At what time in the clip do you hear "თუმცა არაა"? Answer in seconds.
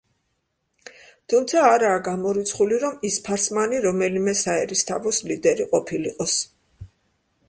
1.33-1.99